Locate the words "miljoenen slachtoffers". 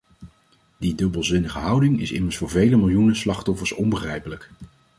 2.77-3.71